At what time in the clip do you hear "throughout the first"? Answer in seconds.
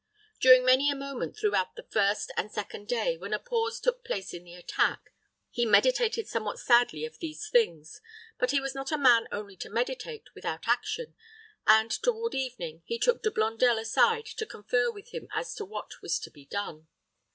1.37-2.31